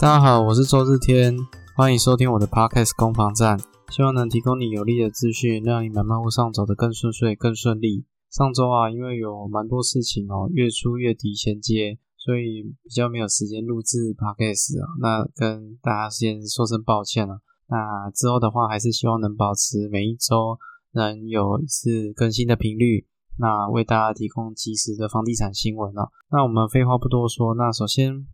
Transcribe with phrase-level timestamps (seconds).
[0.00, 1.36] 大家好，我是周日天，
[1.74, 3.58] 欢迎收听我的 Podcast 攻防战，
[3.90, 8.04] 希望能提供你有力的资讯，让你买卖路上走得更顺遂、更顺利。
[8.30, 17.40] 上周啊，因为有蛮多事情哦，月初月底衔接，所以比较没有时间录制 Podcast 啊，那跟大家先说声抱歉了。
[17.66, 20.56] 那之后的话，还是希望能保持每一周
[20.92, 23.04] 能有一次更新的频率，
[23.36, 26.08] 那为大家提供及时的房地产新闻哦。
[26.30, 28.28] 那我们废话不多说，那首先。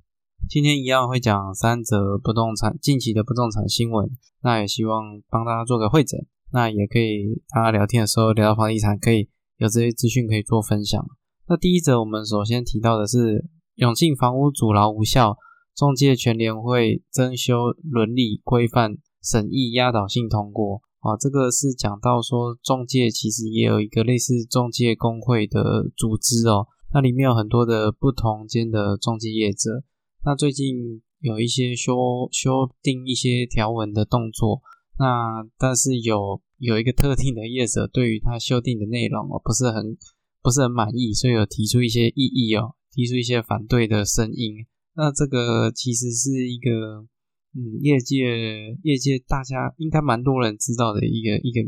[0.48, 4.08] 今天一样会讲三则不动产近期的不动产新闻，
[4.42, 11.04] 那也希望帮大家做个会诊，那也可以大家聊天的时候聊到房地产，可以有这些资讯可以做分享。
[11.48, 15.36] 那第一则我们首先提到的是永庆房屋阻挠无效，
[15.74, 29.82] 中介全联会增修伦理规范审议压倒性通过啊，这个是讲到说中介其实也有一个类似中介工会的组织哦，那里面有很多的不同间的中介业者。
[30.24, 34.62] 那最近有一些修修订一些条文的动作，
[34.98, 39.96] 那但是有有一个特定的业者对于他修订的内容哦不是很
[40.42, 44.64] 不是很满意，所以有提出一些异议哦，提出一些反对的声音。
[44.94, 47.06] 那这个其实是一个
[47.54, 51.60] 嗯业界业界大家应该蛮多人知道的一个一个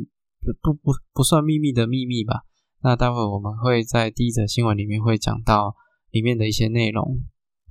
[0.62, 2.42] 不不不算秘密的秘密吧。
[2.82, 5.74] 那待会我们会在第一则新闻里面会讲到
[6.10, 7.20] 里面的一些内容。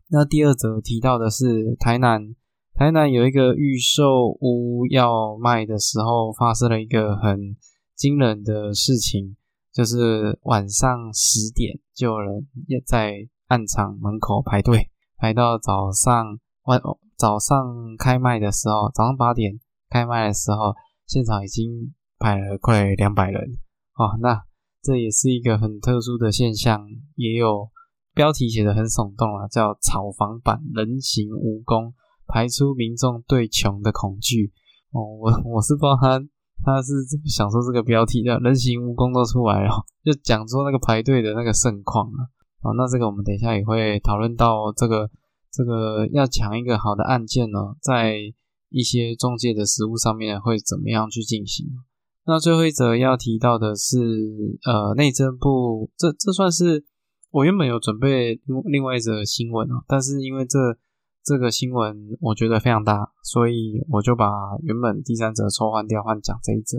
[0.08, 2.36] 那第二则提到的是台南，
[2.76, 7.58] 台南有一个预售屋要卖的时候，发生了一个很
[7.96, 9.36] 惊人的事情，
[9.74, 16.80] 就是晚上十点就有人也在暗场门口排队，排到早上晚
[17.18, 19.60] 早上开卖的时候，早上八点
[19.90, 20.76] 开卖的时候，
[21.08, 23.42] 现场已经排了快两百人
[23.96, 24.18] 哦。
[24.22, 24.44] 那
[24.84, 27.72] 这也是一个很特殊的现象，也有。
[28.16, 31.92] 标题写的很耸动啊，叫“炒房版人形蜈蚣
[32.26, 34.54] 排出民众对穷的恐惧”。
[34.96, 36.18] 哦，我我是不知道他
[36.64, 39.70] 他是怎么想说这个标题的，人形蜈蚣都出来了，
[40.02, 42.32] 就讲说那个排队的那个盛况啊。
[42.64, 45.12] 哦，那这个我们等一下也会讨论到这个
[45.52, 48.16] 这个要抢一个好的案件呢，在
[48.70, 51.68] 一些中介的实务上面会怎么样去进行？
[52.26, 54.00] 那最后一则要提到的是，
[54.64, 56.86] 呃，内政部这这算是。
[57.36, 60.58] 我原本有准备另另外一则新闻哦，但是因为这
[61.22, 64.26] 这个新闻我觉得非常大，所以我就把
[64.64, 66.78] 原本第三则抽换掉，换讲这一则。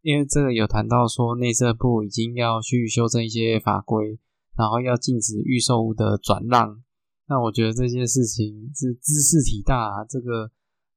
[0.00, 4.18] 因为这个有谈到说内政部已经要去修正一些法规，
[4.56, 6.82] 然后要禁止预售物的转让。
[7.28, 10.50] 那我觉得这件事情是知识体大，这个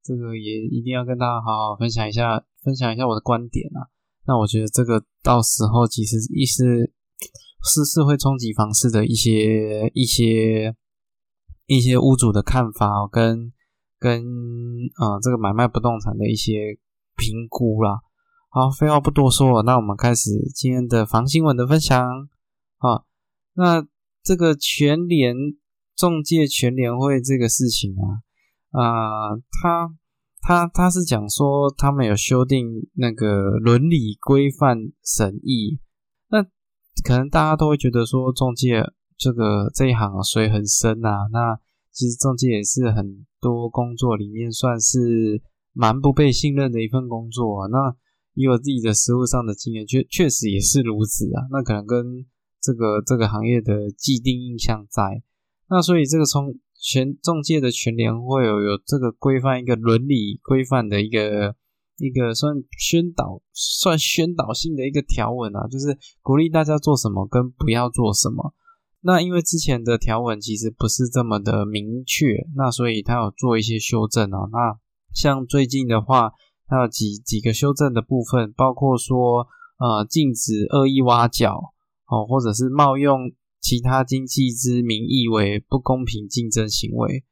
[0.04, 3.86] 这个也一定要跟大家好好分享一下，分享一下我的观点啊。
[4.26, 6.92] 那我觉得这个到时候其实意思。
[7.66, 10.76] 是社会冲击房市的一些一些
[11.66, 13.52] 一些屋主的看法，跟
[13.98, 14.24] 跟
[14.96, 16.78] 啊这个买卖不动产的一些
[17.18, 18.02] 评估啦。
[18.50, 22.00] 好，废话不多说，那我们开始今天的房新闻的分享
[22.78, 23.04] 啊。
[23.56, 23.86] 那
[24.24, 25.36] 这个全联
[25.96, 28.22] 中介全联会这个事情啊，
[28.80, 29.90] 啊，他
[30.42, 35.80] 他他是讲说他们有修订那个伦理规范审议。
[37.04, 38.82] 可能大家都会觉得说中介
[39.18, 41.60] 这个这一行水很深呐，那
[41.92, 45.42] 其实中介也是很多工作里面算是
[45.74, 47.68] 蛮不被信任的一份工作啊。
[47.68, 47.96] 那
[48.34, 51.48] 以我自己的实务上的经验，确确实也是如此啊。
[51.52, 52.26] 那可能跟
[52.62, 55.22] 这个这个行业的既定印象在，
[55.70, 61.56] 那所以这个从全中介的全联会有有这个规范一个伦理规范的一个。
[61.98, 68.54] 一个算宣导、算宣导性的一个条文啊，就是鼓励大家做什么跟不要做什么。
[69.02, 74.50] 那因为之前的条文其实不是这么的明确，那所以他有做一些修正啊。
[74.52, 74.80] 那
[75.14, 76.32] 像最近的话，
[76.68, 81.74] 它有几几个修正的部分，包括说呃禁止恶意挖角
[82.08, 83.32] 哦，或者是冒用
[83.62, 87.24] 其他经纪之名义为不公平竞争行为。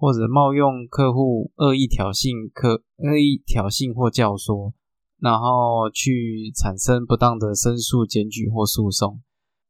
[0.00, 4.72] 或者冒用客户恶意挑衅客恶意挑衅或教唆，
[5.20, 9.20] 然后去产生不当的申诉、检举或诉讼。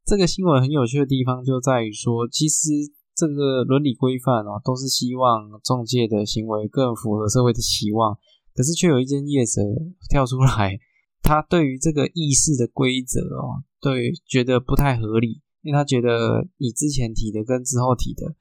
[0.06, 2.70] 这个新闻很有趣的地方就在于说，其实
[3.16, 8.16] 这个伦理规范哦，都是希望中介的行为更符合社会的期望，
[8.54, 9.60] 可是却有一间业者
[10.08, 10.78] 跳出来，
[11.22, 18.36] 他对于这个议事的规则哦，对觉得不太合理，因为他觉得你之前提的跟之后提的。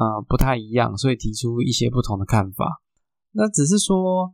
[0.00, 2.80] 啊，不太一样，所以提出一些不同的看法。
[3.32, 4.32] 那只是说，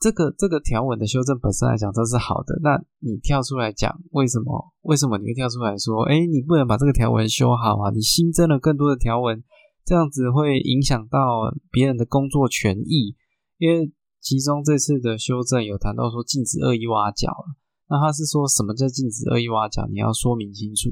[0.00, 2.58] 这个这个条文的修正本身来讲，这是好的。
[2.64, 4.72] 那你跳出来讲，为什么？
[4.82, 7.90] 为什么你会跳出来说，哎，你不能把这个条文修好啊？
[7.94, 9.44] 你新增了更多的条文，
[9.84, 13.14] 这样子会影响到别人的工作权益。
[13.58, 17.54] 因为其中这次的修正有谈到说禁止恶意挖角了，
[17.88, 19.86] 那他是说什么叫禁止恶意挖角？
[19.92, 20.90] 你要说明清楚。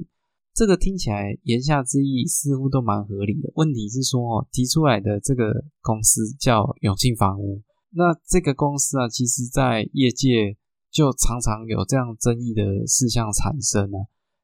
[0.55, 3.51] 这个听起来言下之意似乎都蛮合理的。
[3.55, 10.57] 问题是说哦，提出来的这个公司叫永庆房屋，那这个公司啊，其实在业界
[10.91, 13.99] 就常常有这样争议的事项产生啊。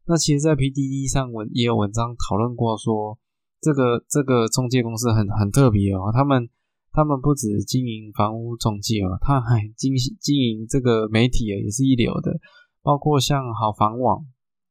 [0.07, 3.19] 那其实，在 PDD 上文也有文章讨论过，说
[3.61, 6.49] 这个这个中介公司很很特别哦，他们
[6.91, 12.41] 他们不止经营房屋中介哦，他还经经营这个媒体也是一流的，
[12.83, 14.25] 包括像好房网，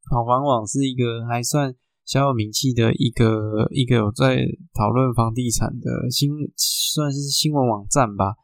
[0.11, 1.75] 好房网是一个还算
[2.05, 4.37] 小有名气的一个一个有在
[4.73, 8.35] 讨论房地产的新算是新闻网站吧。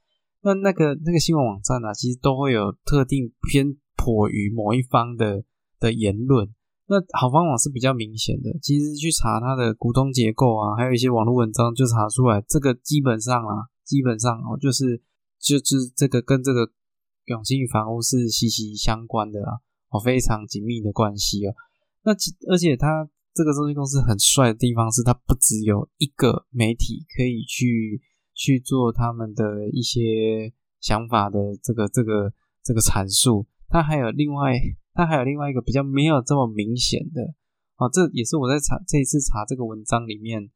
[0.42, 5.46] 那那个那个新闻网站啊，其实都会有特定偏颇于某一方的
[5.80, 6.54] 的言论。
[6.86, 15.02] 那好方网是比较明显的，其实去查它的股东结构啊，还有一些网络文章就查出来，这个基本上啊，基本上哦，就是
[15.40, 16.70] 就是这个跟这个
[17.28, 19.62] 永庆房屋是息息相关的啦，
[19.94, 21.54] 哦，非常紧密的关系哦。
[22.04, 22.12] 那
[22.52, 28.02] 而且它这个中介公司很帅的地方是，它不只有一个媒体可以去
[28.34, 30.52] 去做他们的一些
[30.82, 34.60] 想法的这个这个这个阐述，它还有另外。
[34.96, 37.24] 它还有另外一个比较没有这么明显的
[37.78, 40.52] 哦，这也是我在查这一次查这个文章里面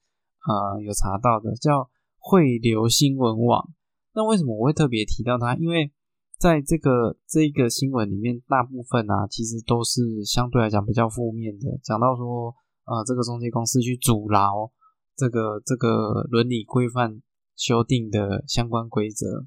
[0.45, 3.73] 啊有查到的，叫汇流新闻网。
[4.13, 5.55] 那为什么我会特别提到它？
[5.55, 5.91] 因为
[6.39, 12.53] 在这个这个新闻里面，大部分啊其实都是相对来讲比较负面的，讲到说
[12.85, 14.71] 呃这个中介公司去阻挠
[15.15, 17.21] 这个这个伦理规范
[17.55, 19.45] 修订的相关规则，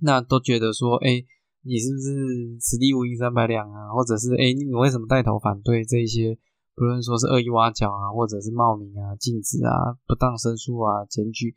[0.00, 1.24] 那都觉得说哎。
[1.64, 3.92] 你是不是此地无银三百两啊？
[3.92, 6.38] 或者是哎，你为什么带头反对这些？
[6.74, 11.52] 不论说是恶意挖角啊，或者是冒名啊、禁止啊、不当申诉啊、检举，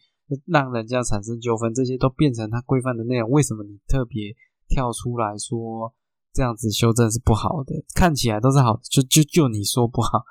[0.47, 3.29] 让人家产生纠纷，这些都变成他规范的内容。
[3.29, 4.35] 为什么你特别
[4.71, 5.93] 跳出来说
[6.33, 7.75] 这样子修正是不好的？
[7.93, 10.23] 看起来都是好，就就就你说不好，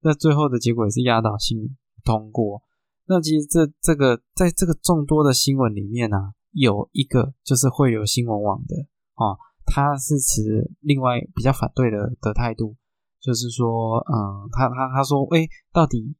[0.00, 2.62] 那最后的结果也是压倒性通过。
[3.06, 8.76] 那其实这这个在这个众多的新闻里面呢，有一个就是会有新闻网的。
[9.16, 9.36] 哦，
[9.66, 12.76] 他是持另外比较反对的的态度，
[13.20, 16.14] 就是说，嗯，他他他说，哎，到底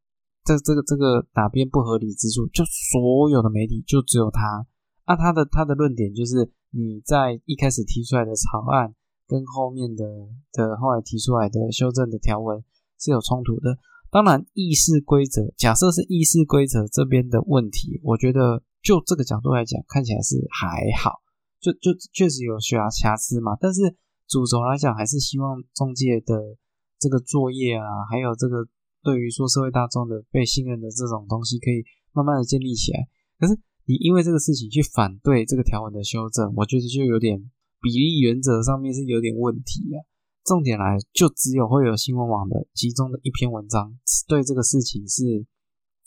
[0.44, 2.48] 这这个这个哪边不合理之处？
[2.48, 4.66] 就所有的媒体就只有他
[5.08, 8.94] 那，他的他的论点就是你在一开始提出来的草案
[9.26, 10.04] 跟后面的
[10.52, 12.62] 的后来提出来的修正的条文
[13.00, 13.78] 是有冲突的。
[14.10, 21.20] 当然，议事规则假设是议事规则这边的问题，我觉得就这个角度来讲，看起来是还好。
[21.60, 23.96] 就就确实有瑕瑕疵嘛，但是
[24.28, 26.56] 主轴来讲，还是希望中介的
[26.98, 28.66] 这个作业啊，还有这个
[29.02, 31.82] 对于说社会大众的被信任的这种东西，可以
[32.12, 33.08] 慢慢的建立起来。
[33.38, 33.58] 可是
[33.88, 37.50] 你因为这个事情去反对这个条文的修正，我觉得就有点
[37.80, 40.04] 比例原则上面是有点问题啊。
[40.44, 43.98] 重点来就只有会有新闻网的其中的一篇文章，
[44.28, 45.46] 对这个事情是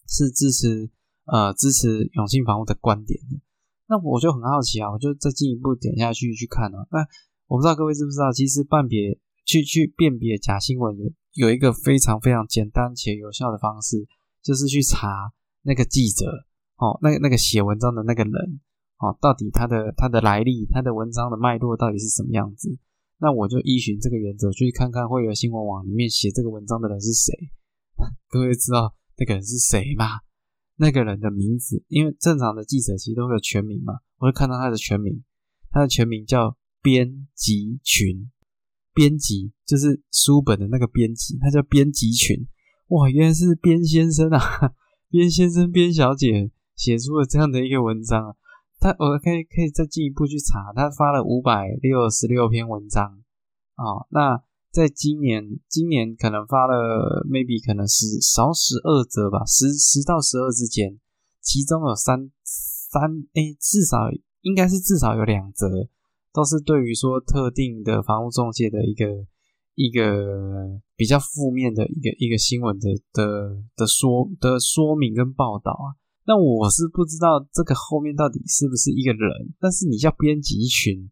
[0.08, 0.92] 是支持
[1.26, 3.40] 呃支持永信房屋的观点的。
[3.88, 6.86] 那我就很好奇啊，我就再进一步点下去去看啊。
[6.92, 7.00] 那
[7.48, 14.08] 我不知道各位知不知道，其实辨别去去辨别假新闻有有一个非常非常简单且有效的方式，
[14.44, 16.46] 就是去查那个记者
[16.82, 18.60] 哦，那那个写文章的那个人
[18.98, 22.76] 哦，到底他的他的来历，他的文章的脉络到底是什么样子？
[23.20, 27.32] 那我就依循这个原则去看看会有新闻网里面写这个文章的人是谁。
[28.28, 30.06] 各位知道那个人是谁吗？
[30.78, 35.24] 那个人的名字，因为正常的记者其实都会有全名嘛，我会看到他的全名，
[35.70, 38.32] 他的全名叫编辑群，
[38.92, 42.48] 编辑就是书本的那个编辑，他叫编辑群，
[42.88, 44.40] 哇，原来是边先生啊，
[45.12, 46.50] 边先生、边小姐
[46.82, 48.36] 写出了这样的一个文章啊，
[48.80, 53.22] 他我可以可以再进一步去查，他发了五百六十六篇文章
[53.76, 54.42] 啊，那。
[54.72, 60.98] 在今年，今年可能发了 maybe 可能十少十二则吧，十十到十二之间，
[61.42, 63.02] 其中有三三
[63.34, 63.98] 诶，至少
[64.44, 65.68] 应该是至少有两则，
[66.32, 69.28] 都是对于说特定的房屋中介的一个
[69.76, 76.00] 一个比较负面的一个一个新闻的的的说的说明跟报道啊。
[76.26, 81.10] 那我是不知道这个后面到底是不是一个人，但是你叫编辑群，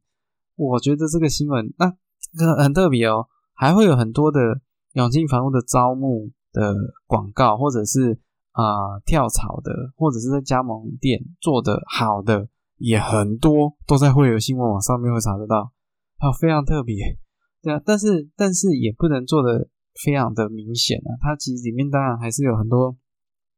[0.56, 1.88] 我觉得这个新闻那
[2.38, 3.28] 很很特别哦。
[3.54, 4.40] 还会有很多的
[4.94, 6.74] 永庆房屋的招募的
[7.06, 8.18] 广告，或者是
[8.52, 12.48] 啊跳槽的，或者是在加盟店做的好的
[12.78, 15.74] 也很多，都在会有新闻网上面会查得到，
[16.18, 17.20] 还有非常特别，
[17.62, 19.68] 对啊，但是但是也不能做的
[20.06, 22.96] 非常的明显啊，它其实里面当然还是有很多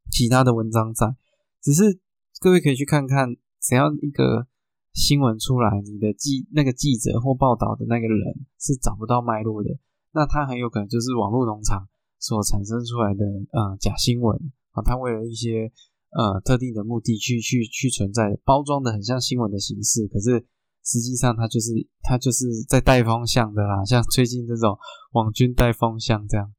[0.09, 1.15] 其他的文章在，
[1.61, 1.99] 只是
[2.39, 4.47] 各位可以去看看，只要一个
[4.93, 9.69] 新闻出来，你的记那个记者或报道的那个人是找不到脉络的，
[10.13, 11.87] 那他很有可能就是网络农场
[12.19, 14.37] 所产生出来的呃假新闻
[14.71, 15.71] 啊，他为了一些
[16.11, 20.45] 呃特定的目的去去去存在，包装的很像新闻的形式，可是。
[20.83, 21.69] 实际上，他就是
[22.01, 24.75] 他就是在带 风向的啦，像最近这种
[25.11, 26.51] 网军带风向这样，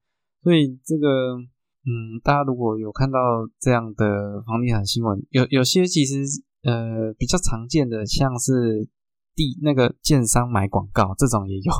[0.44, 1.38] 所以这个
[1.84, 3.18] 嗯，大家如果有看到
[3.58, 6.22] 这样的房地产新闻，有有些其实
[6.62, 8.88] 呃比较常见的，像是
[9.34, 11.72] 地那个建商买广告这种也有，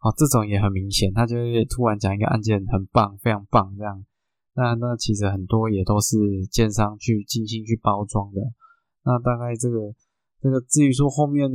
[0.00, 4.04] 哦，这种也很明显，他就会突然讲一个案件很棒，非常棒这样，
[4.54, 6.16] 那那其实很多也都是
[6.50, 8.40] 建商去精心去包装的，
[9.04, 9.94] 那大概这个。
[10.42, 11.48] 这个至于说后面，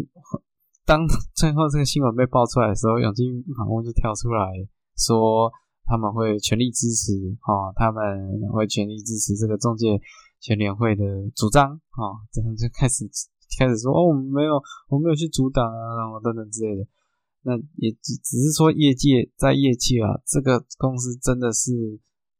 [0.85, 4.47] 当 最后这个新闻被爆出来的时候，永金航空就跳出来
[4.95, 5.51] 说
[5.87, 8.03] 他们会全力支持，哈，他们
[8.51, 9.99] 会全力支持这个中介
[10.39, 11.03] 全联会的
[11.35, 13.09] 主张，哈，这样就开始
[13.57, 16.85] 开始说哦，我们没有，我没有去阻挡啊，然后等等之类的。
[17.41, 21.71] 那也只只是说业界在业界啊，这个公司真的是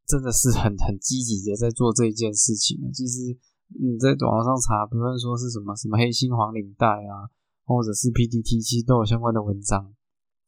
[0.06, 3.38] 真的是很很积极的在做这一件事情啊，其实。
[3.70, 7.28] 你在网上查，不论说是什么什么黑心黄领带啊，
[7.66, 9.94] 或者是 PDT，其实都有相关的文章。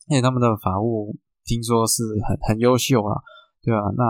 [0.07, 3.21] 而且他们的法务听说是很很优秀啊，
[3.63, 3.79] 对吧？
[3.95, 4.03] 那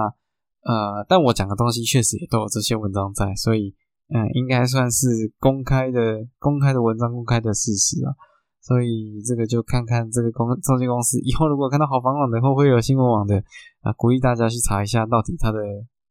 [0.62, 3.76] 呃，但我讲的东西确实也都有这些文章在，所以
[4.14, 5.08] 嗯，应该算是
[5.40, 8.14] 公开的公开的文章，公开的事实啊。
[8.62, 13.42] 所以这个就看看这个公中介公司以后如果看到好房网的，会不会有新闻网的
[13.82, 13.94] 啊？
[13.94, 15.60] 鼓励大家去查一下，到底他的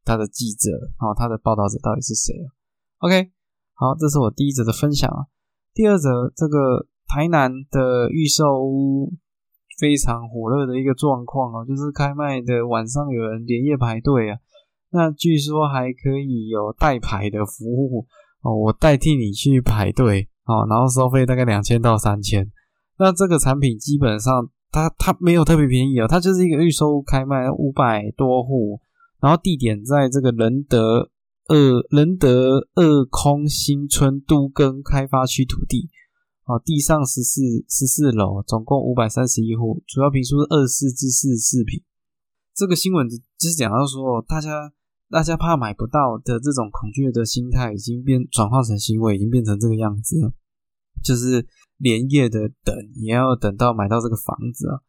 [0.04, 2.48] 他的记者哦，他的报道者到底是谁啊
[3.00, 3.30] ？OK，
[3.74, 5.26] 好，这是我第一则的分享啊。
[5.74, 9.12] 第二则，这个台南的预售屋
[9.78, 14.38] 非常火热的一个状况啊，就是开卖的晚上有人连夜排队啊。
[14.90, 18.06] 那据说还可以有代排的服务
[18.42, 22.50] 哦，我代替你去排队哦，然后收费大概两千到三千。
[22.98, 28.80] 那这个产品基本上它它没有特别便宜哦，它就是一个预售开卖五百多户，
[29.20, 31.10] 然后地点在这个仁德。
[31.50, 31.56] 二
[31.88, 35.88] 仁德二空新村都更开发区土地，
[36.48, 41.82] 哦，地上十四十四楼，总共五百三十一户，主要平数是二十四至四四平。
[42.54, 44.72] 这个新闻就是讲到说，大家
[45.10, 50.32] 大家怕买不到的这种恐惧的心态，已经变转化成行为，已经变成这个样子了，
[51.04, 54.80] 就是连夜的等，也要等到买到这个房子啊。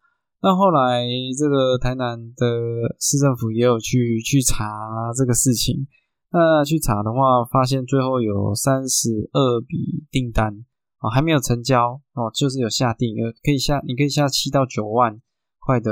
[0.42, 1.06] 那后来
[1.38, 5.86] 这个台南的市政府也有去去查这个事情。
[6.32, 10.64] 那去查的话，发现最后有三十二笔订单
[11.02, 15.22] 哦，还没有成交哦，就是有下定，有可以下，你可以下七到九万
[15.60, 15.92] 块的，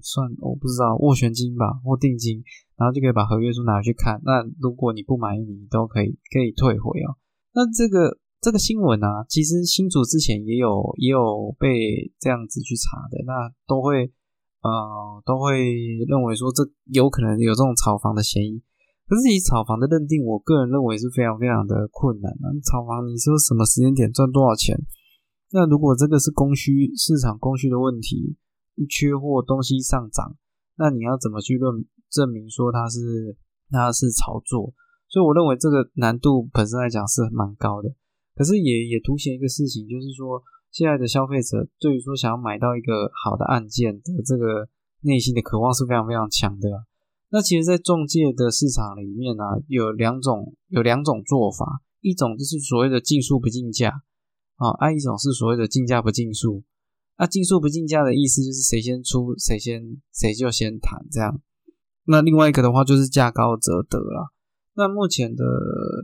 [0.00, 2.42] 算我不知道斡旋金吧或定金，
[2.76, 4.20] 然后就可以把合约书拿去看。
[4.24, 7.16] 那如果你不满意，你都可以可以退回哦。
[7.52, 14.12] 那这个这个新闻啊，其实新竹之前也有也有被这样子去查的，那都会
[14.62, 15.74] 呃都会
[16.06, 18.62] 认为说这有可能有这种炒房的嫌疑。
[19.06, 22.46] 可是以炒房的认定，我个人认为是非常非常的困难啊！
[22.64, 24.74] 炒房，你说什么时间点赚多少钱？
[25.52, 28.36] 那如果真的是供需市场供需的问题，
[28.88, 30.36] 缺货东西上涨，
[30.76, 33.36] 那你要怎么去论证明说它是
[33.70, 34.72] 它是炒作？
[35.06, 37.94] 所以我认为这个难度本身来讲是蛮高的。
[38.34, 40.42] 可是也也凸显一个事情，就是说
[40.72, 44.68] 现在的消费者对于说想要买到一个好的案件的这个
[45.02, 46.86] 内心的渴望是非常非常强的。
[47.34, 53.90] 那其实，在中介的市场里面呢，有两种有两种做法，一种就是所谓的竞速不竞价
[54.54, 56.62] 啊，啊一种是所谓的竞价不竞速。
[57.18, 61.40] 那竞速不竞价的意思就是谁先出谁先谁就先谈这样。
[62.04, 64.30] 那另外一个的话就是价高则得了。
[64.76, 65.44] 那目前的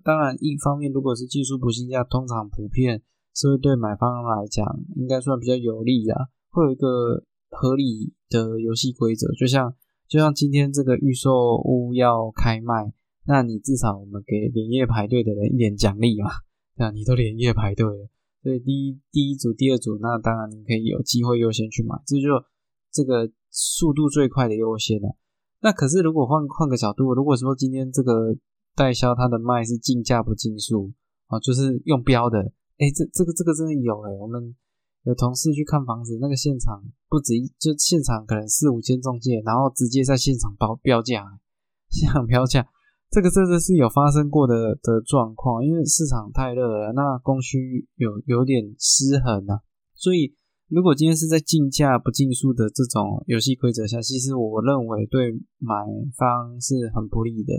[0.03, 3.03] 当然一方面，如果是技术不竞价，通常普遍
[3.37, 9.77] 是会对买方来讲应该算比较有利啊，会有一个合理的游戏规则，就像。
[10.11, 12.93] 就像今天这个预售屋要开卖，
[13.27, 16.31] 那你至少我们给连夜排队的人一点奖励嘛？
[16.77, 18.09] 对啊，你都连夜排队了，
[18.43, 22.45] 所以第一第一组、第二组，那当然你可以有机会优先去买，这就
[22.91, 25.15] 这个速度最快的优先了。
[25.61, 28.35] 那可是如果换换个角度，如果说今天这个
[28.75, 30.91] 代销它的卖是竞价不竞数
[31.29, 32.41] 啊，就是用标的，
[32.79, 34.57] 哎，这这个这个真的有哎，我们。
[35.05, 41.41] 有同事去看房子，那个现场不止一，就现场可能四五间中介，然后直接在现场标标价，
[41.89, 42.67] 现场标价，
[43.11, 49.61] 这个真的是有发生过的的状况，因为市场太热了，那供需有有点失衡啊，
[49.95, 50.37] 所以
[50.69, 55.75] 如果今天是在竞价不竞数的这种游戏规则下，其实我认为对买
[56.17, 57.55] 方是很不利的。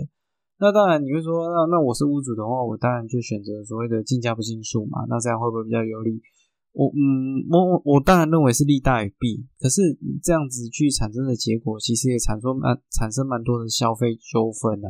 [0.58, 5.04] 那当然你会说，那那我是屋主的话，我当然就选择所谓的竞价不竞数嘛。
[5.08, 6.22] 那这样会不会比较有利？
[6.72, 9.44] 我嗯，我我当然认为是利大于弊。
[9.60, 9.82] 可是
[10.22, 14.88] 这样子去产生的结果，其实也产生蛮产生蛮多的消费纠纷的。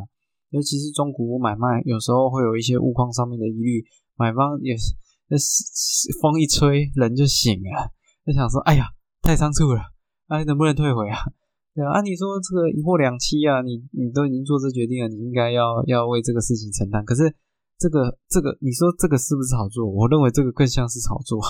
[0.51, 3.85] 尤其是中古屋买卖，有时候会有一些物况上面的疑虑，
[4.17, 4.95] 买方也是
[5.29, 5.37] 那
[6.21, 7.91] 风一吹，人就醒了，
[8.25, 8.87] 就想说，哎呀，
[9.23, 9.81] 太仓促了，
[10.29, 11.17] 哎，能不能退回啊？
[11.75, 17.03] 对啊，按你说这个一货两期啊，你你都已经做这决定了，你应该要要为这个事情承担。
[17.03, 17.35] 可是
[17.79, 19.91] 这个这个，你说这个是不是炒作？
[19.91, 21.41] 我认为这个更像是炒作。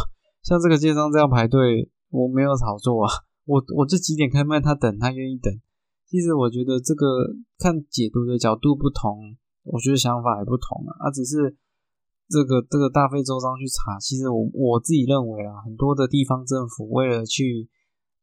[0.42, 3.10] 像这个建商这样排队，我没有炒作啊，
[3.44, 5.52] 我我这几点开卖，他等他愿意等。
[6.06, 7.06] 其实我觉得这个
[7.58, 10.90] 看解读的角度不同，我觉得想法也不同啊。
[11.06, 11.56] 啊，只是
[12.28, 17.68] 这个这个大费周章去查，其实我我自己认为啊，很多的地方政府为了去。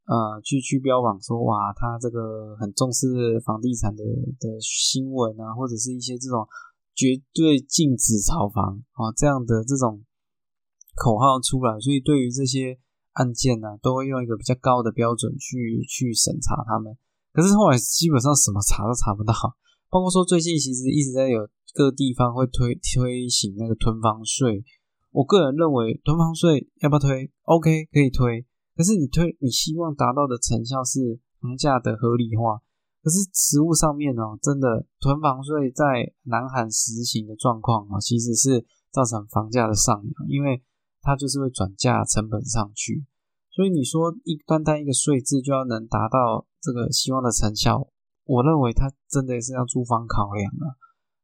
[0.09, 4.03] 呃，去去标榜说哇，他这个很重视房地产的
[4.39, 6.47] 的新闻啊，或者是一些这种
[6.95, 10.01] 绝对禁止炒房啊这样的这种
[10.99, 12.77] 口号出来，所以对于这些
[13.13, 16.97] 案件呢，都会用一个比较高的标准去去审查他们。
[17.31, 19.33] 可是后来基本上什么查都查不到，
[19.89, 24.65] 包括说最近其实一直在有各地方会推推行那个囤房税，
[25.11, 28.45] 我个人认为囤房税要不要推？OK，可以推。
[28.75, 32.59] 可是你推，你希望达到的成效是房价的合理化。
[33.01, 40.61] 可是实物上面呢，真的囤房税在南韩实行的状况啊，其实是造成房价的上扬，因为
[41.01, 43.05] 它就是会转嫁成本上去。
[43.49, 47.87] 所以你说一单单一个税制就要能达到这个希望的成效，
[48.25, 50.75] 我认为它真的是要住房考量啊。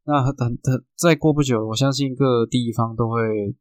[0.04, 3.56] 那等等再过不久，我相信各地方都会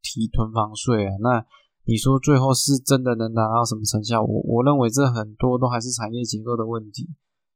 [0.00, 1.12] 提囤房税啊。
[1.20, 1.44] 那
[1.84, 4.22] 你说最后是真的能达到什么成效？
[4.22, 7.08] 我我认为这很多都还是产业结构的问题。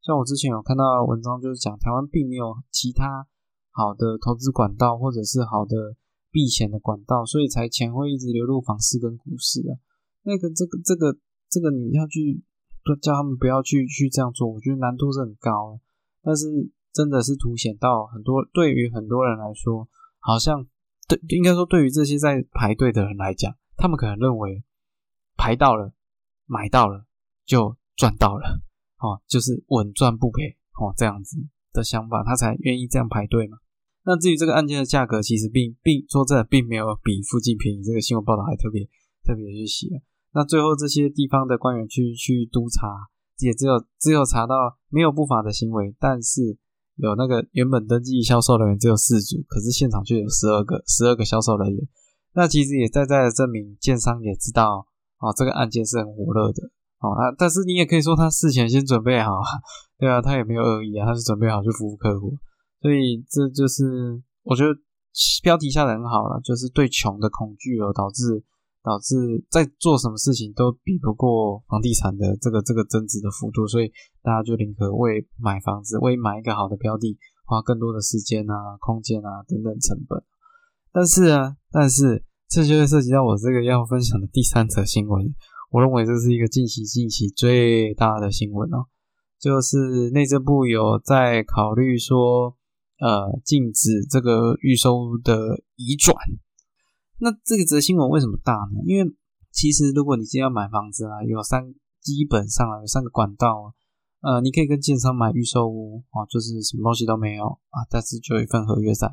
[0.03, 3.27] 像我之前有看到文章，就是讲台湾并没有其他
[3.71, 5.97] 好的投资管道，或者是好的
[6.35, 9.79] 避险的管道，所以才钱会一直流入房市跟股市啊。
[10.25, 11.17] 那个这个这个
[11.49, 12.43] 这个你要去
[13.01, 15.79] 叫他们不要去去这样做，我觉得难度是很高。
[16.21, 20.67] 但是真的是凸显到很多对于很多人来说，好像
[21.07, 23.55] 对应该说对于这些在排队的人来讲。
[23.77, 24.65] 他们可能认为
[25.37, 25.93] 排到了、
[26.47, 27.07] 买到了
[27.45, 28.63] 就赚到了，
[28.99, 31.37] 哦，就是稳赚不赔，哦，这样子
[31.73, 33.59] 的想法，他才愿意这样排队嘛。
[34.05, 37.83] 那至于这个案件的价格，其实并并说真的并没有比附近便宜。
[37.83, 38.85] 这个新闻报道还特别
[39.25, 39.89] 特别去写。
[40.35, 44.55] 那最后这些地方的官员去去督查，也只有只有查到
[44.91, 46.59] 没有不法的行为，但是
[46.97, 51.89] 有那个原本登记销售人员只有四组，可是现场却有十二个十二个销售人员。
[52.35, 54.87] 那其实也在在证明，建商也知道
[55.19, 57.15] 哦，这个案件是很火热的哦。
[57.15, 59.41] 啊，但是你也可以说他事前先准备好，
[59.99, 62.37] 对啊，他也没有恶意啊，他是准备好去服务客户。
[62.85, 64.69] 所以这就是我觉得
[65.43, 68.45] 标题下的很好了，就是对穷的恐惧而导致
[68.83, 77.17] 导致在做什么事情都比不过房地产的这个这个增值的幅度，所以大家就宁可为买房子为买一个好的标的
[77.47, 80.23] 花更多的时间啊、空间啊等等成本。
[80.93, 85.35] 但是啊，但是这就会涉及到我这个要分享的第三则新闻。
[85.71, 88.85] 我认为这是一个近期近期最大的新闻哦，
[89.41, 92.55] 就是内政部有在考虑说，
[93.01, 96.17] 呃，禁止这个预收的移转。
[97.19, 98.81] 那这个则新闻为什么大呢？
[98.87, 99.15] 因为
[99.51, 103.73] 其实如果你今天要买房子啊，有三基本上啊有三个管道
[104.21, 109.11] 啊，呃，你可以跟建商买预售屋啊，就是什么东西都没有啊，但是就有一份合约在。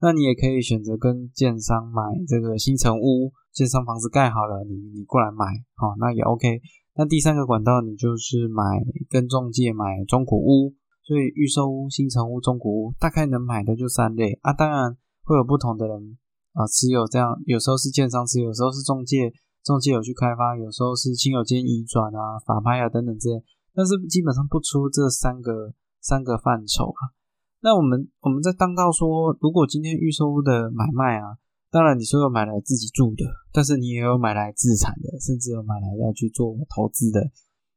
[0.00, 6.60] 那你也可以选择跟建商买这个新城屋，建商房子盖好了，你你过来买，好，那也 OK。
[6.96, 8.62] 那第三个管道，你就是买
[9.08, 14.52] 跟中介买中古屋，所以预售屋、新城屋、中古屋，大概能买的就三类啊。
[14.54, 16.16] 当然会有不同的人
[16.54, 19.30] 啊持有，这样有时候是建商持有，有时候是中介，
[19.62, 27.12] 中介有去开发，有时候是亲友间移转啊、法拍啊等等这些，但是基本上不出这三个三个范畴啊。
[27.60, 31.36] 那我们我们在当到说，如果今天预售屋的买卖啊，
[31.70, 37.30] 当然你说有买来自己住的，但是你也有买来自产的，甚至有买来要去做投资的。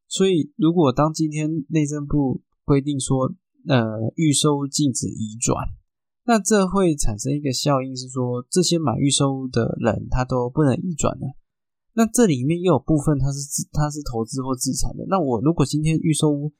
[0.07, 3.31] 所以，如果当今天内政部规定说，
[3.65, 5.55] 呃，预售禁止移转，
[6.25, 11.27] 那这会产生一个效应，是说这些买预售的人他都不能移转的。
[11.93, 15.05] 那这里面又有部分他是自他是投资或自产的。
[15.07, 16.51] 那我如果今天预售屋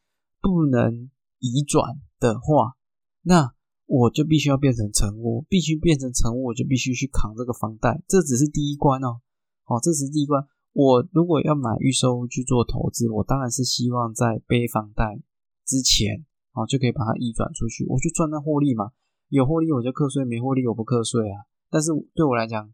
[0.41, 2.78] 不能移转的话，
[3.24, 3.54] 那
[3.86, 9.20] 我就必须要变成成屋，必须变成成屋，我就必须去扛这个房贷，这只是第一关哦。
[9.65, 10.41] 哦，这只是第一关。
[10.72, 15.20] 我如果要买预售屋去做投资，我当然是希望在背房贷
[15.68, 18.92] 之前，啊，就可以把它移转出去，我就赚那获利嘛。
[19.28, 21.44] 有获利我就课税，没获利我不课税啊。
[21.70, 22.72] 但是对我来讲，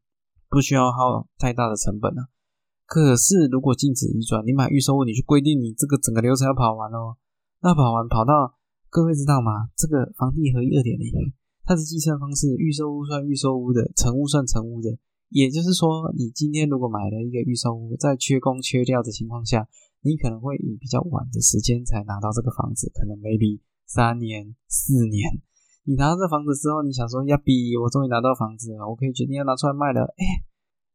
[0.48, 2.30] 不需要耗太大的成本啊。
[2.86, 7.18] 可是如果禁止移转，你买预售屋，你去规定你这个整个流程要跑完哦，
[7.62, 8.54] 那跑完跑到
[8.90, 9.70] 各位知道吗？
[9.76, 14.96] 这个房地合一二点零，它的计算方式，预售屋算预售屋的，成屋算成屋的。
[15.30, 19.68] 也就是说，你今天如果买了一个预售屋，在缺工缺料的情况下，
[20.04, 25.42] 你可能会以比较晚的时间才拿到这个房子，可能 maybe 三年、四年。
[25.86, 30.14] 你拿到这房子之后，你想说，要比我终于拿到房子了，我可以决定要拿出来卖了。
[30.16, 30.24] 哎，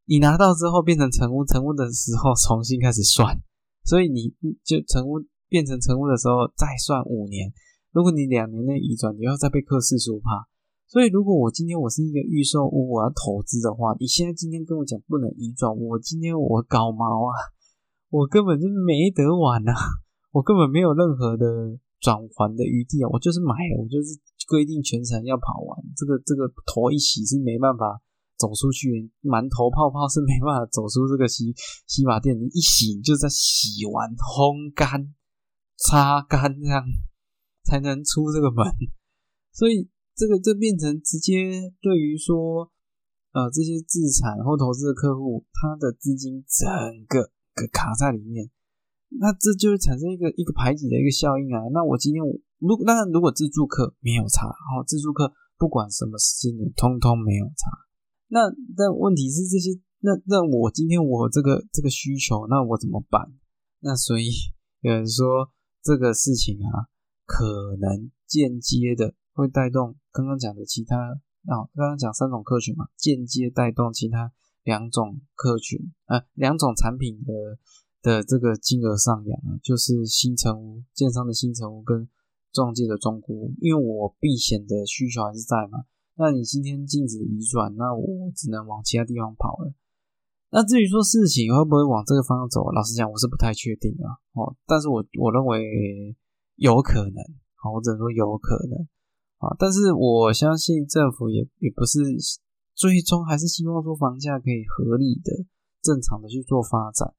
[0.05, 3.37] 你拿到之后变成成屋，成屋的时候重新开始算，
[3.83, 5.19] 所以你就成屋
[5.49, 7.51] 变成成屋的时候再算五年。
[7.91, 10.47] 如果你两年内移转，你要再被课四十五趴。
[10.87, 17.33] 所以，如果我今天我是一个预售屋，我要投资的话，你现在今天跟我讲不能移转，我今天我搞毛啊，
[18.09, 19.73] 我根本就没得玩啊，
[20.31, 28.01] 我根本没有任何的转还的余地啊，我就是买，我就是规定全程要跑完，这个这个头一洗是没办法
[28.37, 31.53] 走出去，满头泡泡是没办法走出这个洗
[31.87, 35.13] 洗发店，你一洗就在洗完烘干、
[35.77, 36.83] 擦干这样
[37.63, 38.65] 才能出这个门，
[39.53, 39.89] 所以。
[40.19, 42.69] 这个这变成直接对于说，
[43.31, 46.67] 呃，这些自产或投资的客户，他的资金整
[47.07, 47.31] 个
[47.67, 48.49] 卡在里面，
[49.19, 51.59] 那这就会产生一个一个排挤的一个效应啊。
[51.73, 57.71] 那我今天我如那如果自助客没有差，哦，自助客不管什么时间点，通通没有差。
[58.27, 63.33] 那但问题是这些，那那我今天我这个这个需求，那我怎么办？
[63.81, 64.29] 那所以
[64.81, 65.51] 有人说
[65.83, 66.87] 这个事情啊，
[67.25, 69.15] 可能间接的。
[69.31, 77.57] 会带动刚刚讲的其他啊，刚刚讲三种客群嘛，间接带动其他两种客群啊，两种产品的
[78.01, 82.07] 的这个金额上扬啊，就是新城屋、建商的新城屋跟
[82.51, 85.85] 中介的中估，因为我避险的需求还是在嘛。
[86.15, 89.73] 那你今天禁止移转，那我只能往其他地方跑了。
[90.51, 94.17] 那至于说事情会不会往这个方向走，老实讲我是不太确定啊。
[94.33, 96.15] 哦，但是我我认为
[96.55, 97.23] 有可能，
[97.55, 98.87] 好，我只能说有可能。
[99.37, 101.99] 啊，但是我相信政府也也不是
[102.79, 105.43] 最终还是希望说房价可以合理的、
[105.83, 107.13] 正常的去做发展，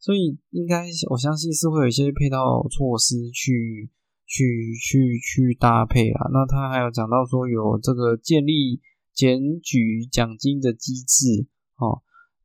[0.00, 3.88] 所以应该我相信是会有一些配套措施去
[4.26, 6.26] 去去去搭配啊。
[6.32, 8.80] 那他还有讲到说有这个建立
[9.14, 11.46] 检举奖金的机制
[11.78, 12.02] 哦，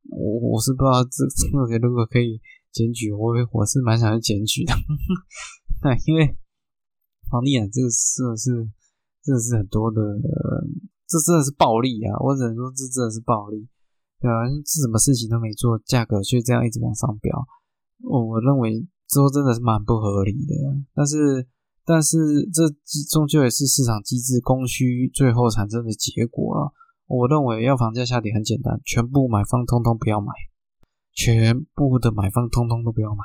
[0.08, 4.72] 我我是不知道这 这个如果可以检举，我我是蛮想要检举的，
[5.82, 6.36] 那 因为
[7.28, 8.70] 房地产这个事是。
[9.22, 10.00] 真的是很多的，
[11.10, 12.14] 这真的是暴利啊！
[12.22, 13.66] 我只能说，这真的是暴利，
[14.20, 17.34] 对啊，这什么事情都没做，价格却这样一直往上飙，
[18.06, 20.54] 我我认为之后真的是蛮不合理的。
[20.94, 21.48] 但是，
[21.84, 22.16] 但是
[22.54, 22.62] 这
[23.10, 26.72] 终究也是市场机制供需最后产生的结果了。
[27.08, 30.30] 我认为要房价下跌很简单，全部买方通通不要买，
[31.12, 33.24] 全部的买方通通都不要买。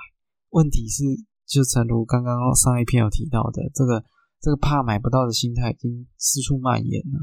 [0.49, 1.03] 问题是，
[1.45, 4.03] 就诚如刚刚上一篇有提到的这个。
[4.41, 7.17] 这个怕买不到的心态已经四处蔓延了，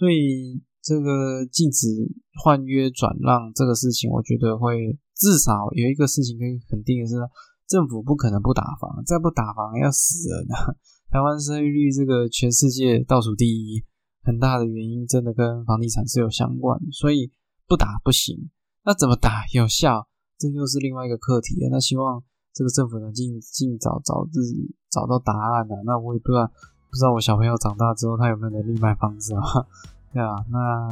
[0.00, 1.86] 所以这个禁止
[2.42, 7.16] 换约转让这个事情，我觉得会至少有一个事情可以肯定的是，
[7.68, 10.72] 政府不可能不打房，再不打房要死人啊！
[11.12, 13.84] 台湾生育率这个全世界倒数第一，
[14.22, 17.30] 很大的原因真的跟房地产是有相关，所以
[17.68, 18.48] 不打不行。
[18.86, 20.08] 那怎么打有效？
[20.38, 21.68] 这又是另外一个课题了。
[21.70, 22.24] 那希望。
[22.52, 24.42] 这个政府能尽尽早早日
[24.90, 25.74] 找到答案呢？
[25.86, 26.50] 那我也不知道，
[26.90, 29.42] 不知道我小朋友长大之后他有没有能力买房子啊？
[30.12, 30.88] 对啊，那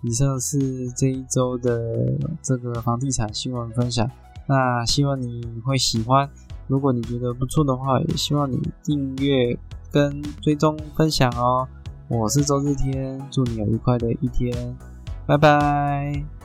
[0.00, 4.10] 以上是这一周的这个房地产新闻分享。
[4.46, 6.28] 那希望你会喜欢，
[6.66, 9.56] 如果你觉得不错的话，也希望你订阅
[9.90, 11.68] 跟追踪分享哦。
[12.08, 14.76] 我是周日天，祝你有愉快的一天，
[15.26, 16.41] 拜拜。